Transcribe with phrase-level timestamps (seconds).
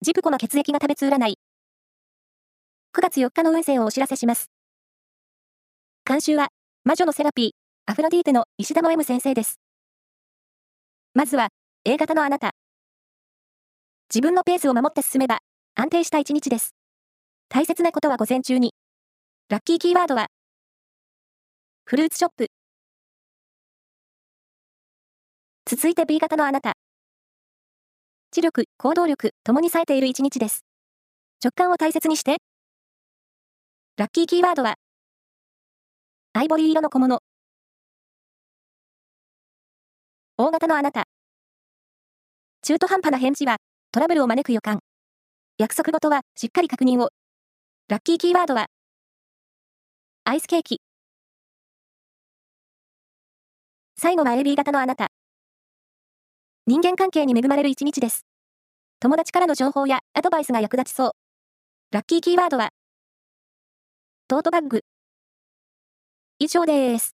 [0.00, 1.38] ジプコの血液が食べつ占い。
[2.96, 4.48] 9月4日の運勢をお知らせします。
[6.06, 6.50] 監修は、
[6.84, 7.50] 魔女のセラピー、
[7.90, 9.58] アフロディーテの石田の M 先生です。
[11.14, 11.48] まずは、
[11.84, 12.52] A 型のあなた。
[14.08, 15.40] 自分のペースを守って進めば、
[15.74, 16.76] 安定した一日です。
[17.48, 18.74] 大切なことは午前中に。
[19.48, 20.28] ラッキーキーワードは、
[21.86, 22.46] フルーツショップ。
[25.66, 26.74] 続いて B 型のあなた。
[28.30, 30.64] 知力、行動力、ともに冴えている一日です。
[31.42, 32.36] 直感を大切にして。
[33.96, 34.76] ラッキーキーワードは、
[36.32, 37.18] アイボリー色の小物。
[40.36, 41.08] 大型のあなた。
[42.62, 43.56] 中途半端な返事は、
[43.90, 44.78] トラブルを招く予感。
[45.56, 47.08] 約束事は、しっかり確認を。
[47.88, 48.66] ラッキーキーワードは、
[50.22, 50.80] アイスケーキ。
[53.96, 55.08] 最後は AB 型のあなた。
[56.68, 58.27] 人間関係に恵まれる一日です。
[59.00, 61.12] 友達からの情報やアドバイスが役立ちそう。
[61.92, 62.70] ラッキーキーワードは、
[64.26, 64.82] トートバッグ。
[66.40, 67.17] 以上です。